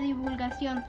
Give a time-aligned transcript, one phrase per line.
[0.00, 0.84] divulgación.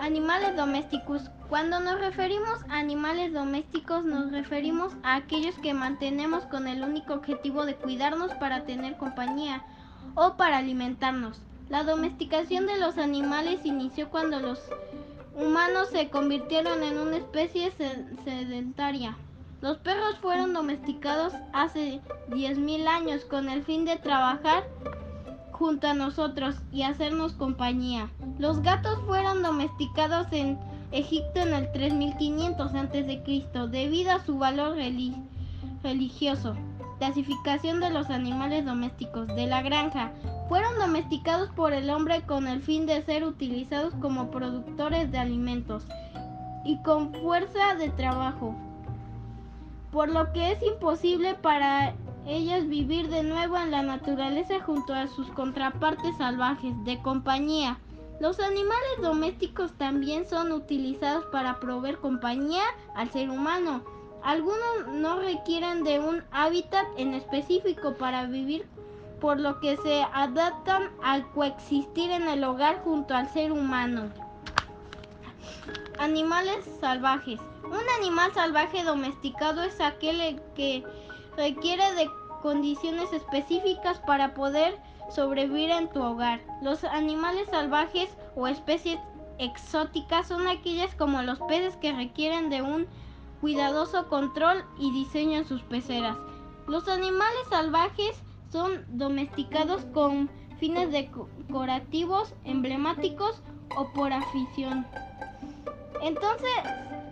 [0.00, 1.30] Animales domésticos.
[1.48, 7.14] Cuando nos referimos a animales domésticos nos referimos a aquellos que mantenemos con el único
[7.14, 9.64] objetivo de cuidarnos para tener compañía
[10.14, 11.40] o para alimentarnos.
[11.68, 14.60] La domesticación de los animales inició cuando los
[15.34, 17.72] humanos se convirtieron en una especie
[18.24, 19.16] sedentaria.
[19.60, 22.00] Los perros fueron domesticados hace
[22.30, 24.64] 10.000 años con el fin de trabajar
[25.50, 28.08] junto a nosotros y hacernos compañía.
[28.38, 30.58] Los gatos fueron domesticados en
[30.92, 33.22] Egipto en el 3500 a.C.
[33.68, 34.76] debido a su valor
[35.82, 36.54] religioso.
[36.98, 40.12] Clasificación de los animales domésticos de la granja.
[40.48, 45.84] Fueron domesticados por el hombre con el fin de ser utilizados como productores de alimentos
[46.64, 48.54] y con fuerza de trabajo,
[49.92, 51.94] por lo que es imposible para
[52.26, 57.78] ellas vivir de nuevo en la naturaleza junto a sus contrapartes salvajes de compañía.
[58.20, 62.64] Los animales domésticos también son utilizados para proveer compañía
[62.96, 63.84] al ser humano.
[64.24, 68.66] Algunos no requieren de un hábitat en específico para vivir,
[69.20, 74.10] por lo que se adaptan al coexistir en el hogar junto al ser humano.
[75.98, 77.38] Animales salvajes.
[77.64, 80.84] Un animal salvaje domesticado es aquel que
[81.36, 82.08] requiere de
[82.42, 84.78] condiciones específicas para poder
[85.10, 86.40] sobrevivir en tu hogar.
[86.62, 88.98] Los animales salvajes o especies
[89.38, 92.86] exóticas son aquellas como los peces que requieren de un
[93.40, 96.16] cuidadoso control y diseño en sus peceras.
[96.66, 100.28] Los animales salvajes son domesticados con
[100.58, 103.42] fines decorativos, emblemáticos
[103.76, 104.86] o por afición.
[106.02, 106.50] Entonces,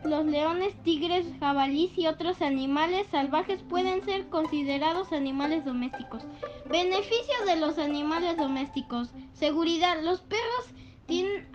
[0.06, 6.22] los leones, tigres, jabalíes y otros animales salvajes pueden ser considerados animales domésticos.
[6.70, 9.10] Beneficios de los animales domésticos.
[9.32, 10.02] Seguridad.
[10.02, 10.66] Los perros
[11.06, 11.46] tienen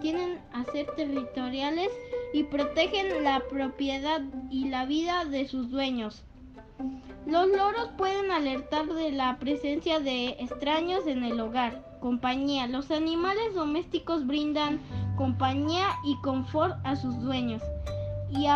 [0.00, 1.90] tienen a ser territoriales
[2.32, 6.24] y protegen la propiedad y la vida de sus dueños.
[7.26, 11.98] Los loros pueden alertar de la presencia de extraños en el hogar.
[12.00, 12.66] Compañía.
[12.66, 14.80] Los animales domésticos brindan
[15.20, 17.62] compañía y confort a sus dueños
[18.30, 18.46] y,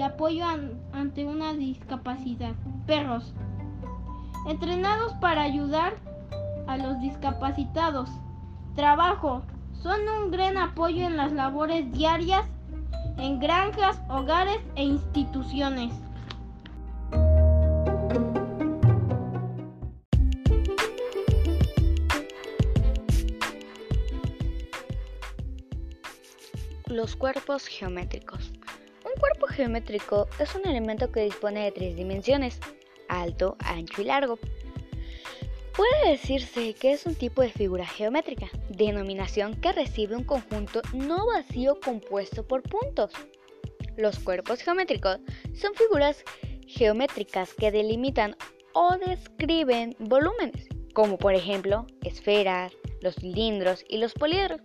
[0.00, 0.44] apoyo
[0.92, 2.54] ante una discapacidad.
[2.84, 3.32] Perros.
[4.48, 5.94] Entrenados para ayudar
[6.66, 8.10] a los discapacitados.
[8.74, 9.42] Trabajo.
[9.80, 12.44] Son un gran apoyo en las labores diarias
[13.16, 15.92] en granjas, hogares e instituciones.
[26.88, 28.50] Los cuerpos geométricos.
[29.04, 32.58] Un cuerpo geométrico es un elemento que dispone de tres dimensiones,
[33.08, 34.38] alto, ancho y largo.
[35.76, 41.26] Puede decirse que es un tipo de figura geométrica, denominación que recibe un conjunto no
[41.26, 43.12] vacío compuesto por puntos.
[43.98, 45.18] Los cuerpos geométricos
[45.54, 46.24] son figuras
[46.66, 48.34] geométricas que delimitan
[48.72, 52.72] o describen volúmenes, como por ejemplo esferas,
[53.02, 54.62] los cilindros y los poliedros.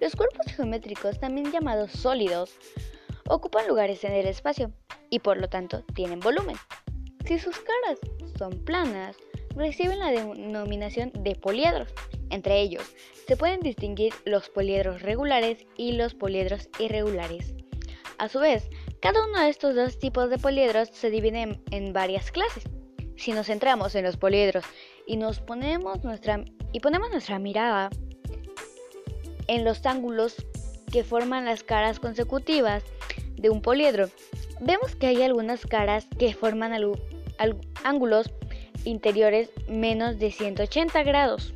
[0.00, 2.56] Los cuerpos geométricos, también llamados sólidos,
[3.28, 4.72] ocupan lugares en el espacio
[5.10, 6.56] y por lo tanto tienen volumen.
[7.26, 7.98] Si sus caras
[8.36, 9.16] son planas,
[9.54, 11.88] reciben la denominación de poliedros.
[12.30, 12.82] Entre ellos
[13.26, 17.54] se pueden distinguir los poliedros regulares y los poliedros irregulares.
[18.18, 18.68] A su vez,
[19.00, 22.64] cada uno de estos dos tipos de poliedros se divide en, varias clases.
[23.16, 24.64] Si nos centramos en los poliedros
[25.06, 27.90] y nos ponemos nuestra y ponemos nuestra mirada
[29.46, 30.36] en los ángulos
[30.90, 32.82] que forman las caras consecutivas
[33.36, 34.08] de un poliedro,
[34.60, 36.72] vemos que hay algunas caras que forman
[37.82, 38.30] ángulos
[38.84, 41.54] interiores menos de 180 grados.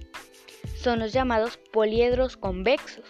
[0.76, 3.04] Son los llamados poliedros convexos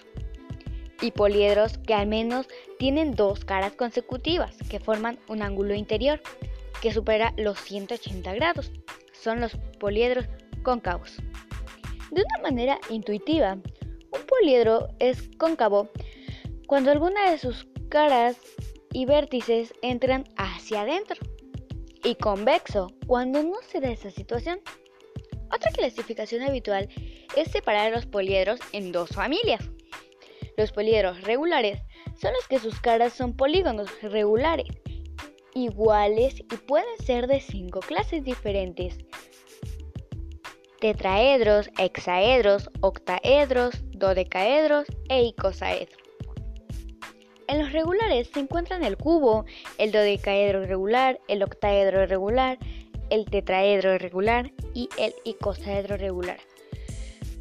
[1.01, 6.21] y poliedros que al menos tienen dos caras consecutivas que forman un ángulo interior
[6.81, 8.73] que supera los 180 grados.
[9.13, 10.27] Son los poliedros
[10.63, 11.17] cóncavos.
[12.11, 13.59] De una manera intuitiva,
[14.13, 15.89] un poliedro es cóncavo
[16.67, 18.37] cuando alguna de sus caras
[18.93, 21.17] y vértices entran hacia adentro
[22.05, 24.61] y convexo cuando no se da esa situación.
[25.55, 26.89] Otra clasificación habitual
[27.37, 29.69] es separar los poliedros en dos familias.
[30.57, 31.81] Los poliedros regulares
[32.21, 34.67] son los que sus caras son polígonos regulares,
[35.55, 38.99] iguales y pueden ser de cinco clases diferentes.
[40.81, 45.99] Tetraedros, hexaedros, octaedros, dodecaedros e icosaedros.
[47.49, 49.47] En los regulares se encuentran el cubo,
[49.79, 52.59] el dodecaedro regular, el octaedro regular,
[53.09, 56.39] el tetraedro regular y el icosaedro regular.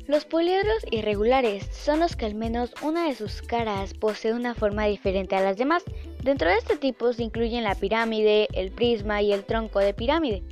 [0.07, 4.85] Los poliedros irregulares son los que al menos una de sus caras posee una forma
[4.85, 5.83] diferente a las demás.
[6.23, 10.43] Dentro de este tipo se incluyen la pirámide, el prisma y el tronco de pirámide.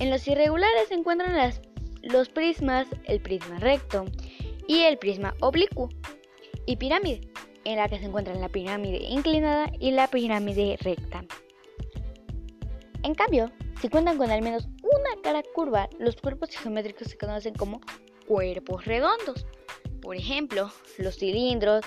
[0.00, 1.52] En los irregulares se encuentran
[2.02, 4.06] los prismas, el prisma recto
[4.70, 5.88] y el prisma oblicuo
[6.64, 7.22] y pirámide,
[7.64, 11.24] en la que se encuentran la pirámide inclinada y la pirámide recta.
[13.02, 13.50] En cambio,
[13.80, 17.80] si cuentan con al menos una cara curva, los cuerpos geométricos se conocen como
[18.28, 19.44] cuerpos redondos.
[20.02, 21.84] Por ejemplo, los cilindros.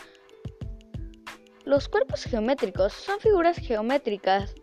[1.64, 4.56] Los cuerpos geométricos son figuras geométricas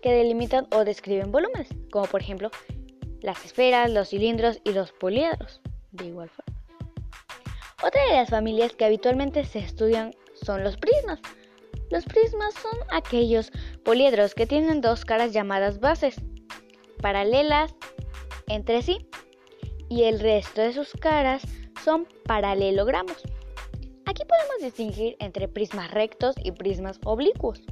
[0.00, 2.52] que delimitan o describen volúmenes, como por ejemplo
[3.22, 5.60] las esferas, los cilindros y los poliedros.
[5.90, 6.41] De igual forma.
[7.84, 11.20] Otra de las familias que habitualmente se estudian son los prismas.
[11.90, 13.50] Los prismas son aquellos
[13.84, 16.14] poliedros que tienen dos caras llamadas bases,
[17.00, 17.74] paralelas
[18.46, 19.08] entre sí
[19.88, 21.42] y el resto de sus caras
[21.84, 23.16] son paralelogramos.
[24.06, 27.62] Aquí podemos distinguir entre prismas rectos y prismas oblicuos.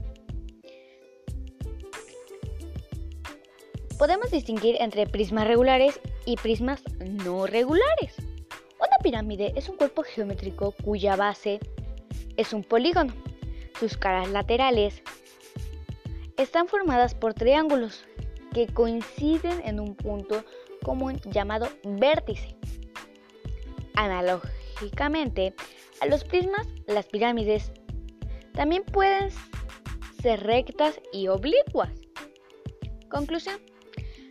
[3.96, 8.16] Podemos distinguir entre prismas regulares y prismas no regulares.
[9.10, 11.58] Pirámide es un cuerpo geométrico cuya base
[12.36, 13.12] es un polígono.
[13.80, 15.02] Sus caras laterales
[16.36, 18.04] están formadas por triángulos
[18.54, 20.44] que coinciden en un punto
[20.84, 22.56] común llamado vértice.
[23.96, 25.54] Analógicamente
[26.00, 27.72] a los prismas, las pirámides
[28.52, 29.30] también pueden
[30.22, 31.90] ser rectas y oblicuas.
[33.10, 33.60] Conclusión.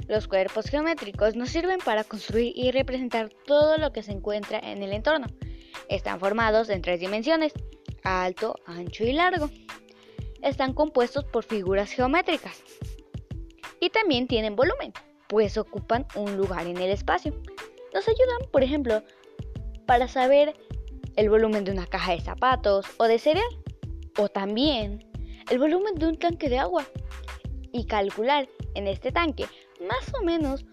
[0.10, 4.84] Los cuerpos geométricos nos sirven para construir y representar todo lo que se encuentra en
[4.84, 5.28] el entorno.
[5.88, 7.54] Están formados en tres dimensiones,
[8.04, 9.50] alto, ancho y largo.
[10.42, 12.62] Están compuestos por figuras geométricas.
[13.80, 14.92] Y también tienen volumen
[15.30, 17.34] pues ocupan un lugar en el espacio.
[17.94, 19.04] Nos ayudan, por ejemplo,
[19.86, 20.56] para saber
[21.16, 23.46] el volumen de una caja de zapatos o de cereal,
[24.18, 25.08] o también
[25.50, 26.86] el volumen de un tanque de agua
[27.72, 29.46] y calcular en este tanque
[29.90, 30.66] más o menos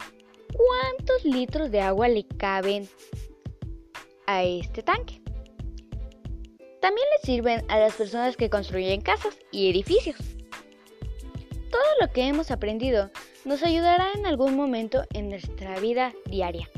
[0.53, 2.89] cuántos litros de agua le caben
[4.27, 5.21] a este tanque.
[6.81, 10.19] También le sirven a las personas que construyen casas y edificios.
[11.71, 13.11] Todo lo que hemos aprendido
[13.45, 16.69] nos ayudará en algún momento en nuestra vida diaria.